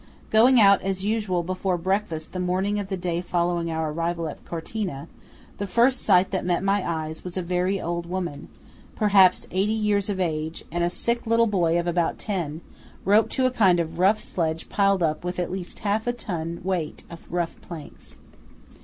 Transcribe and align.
Going 0.31 0.59
out, 0.59 0.81
as 0.81 1.05
usual, 1.05 1.43
before 1.43 1.77
breakfast 1.77 2.31
the 2.33 2.39
morning 2.39 2.79
of 2.79 2.87
the 2.87 2.97
day 2.97 3.21
following 3.21 3.69
our 3.69 3.91
arrival 3.91 4.27
at 4.27 4.43
Cortina, 4.45 5.07
the 5.59 5.67
first 5.67 6.01
sight 6.01 6.31
that 6.31 6.43
met 6.43 6.63
my 6.63 6.83
eyes 6.83 7.23
was 7.23 7.37
a 7.37 7.43
very 7.43 7.79
old 7.79 8.07
woman, 8.07 8.47
perhaps 8.95 9.45
eighty 9.51 9.73
years 9.73 10.09
of 10.09 10.19
age, 10.19 10.65
and 10.71 10.83
a 10.83 10.89
sick 10.89 11.27
little 11.27 11.45
boy 11.45 11.79
of 11.79 11.85
about 11.85 12.17
ten, 12.17 12.61
roped 13.05 13.31
to 13.33 13.45
a 13.45 13.51
kind 13.51 13.79
of 13.79 13.99
rough 13.99 14.19
sledge 14.19 14.69
piled 14.69 15.03
up 15.03 15.23
with 15.23 15.37
at 15.37 15.51
least 15.51 15.77
half 15.85 16.07
a 16.07 16.13
ton 16.13 16.61
weight 16.63 17.03
of 17.07 17.31
rough 17.31 17.61
planks. 17.61 18.17